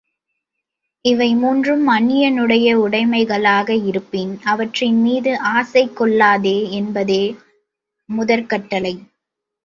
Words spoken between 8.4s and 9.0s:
கட்டளை.